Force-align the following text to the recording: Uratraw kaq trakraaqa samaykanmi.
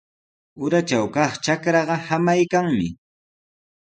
Uratraw 0.63 1.05
kaq 1.15 1.33
trakraaqa 1.43 1.95
samaykanmi. 2.07 2.87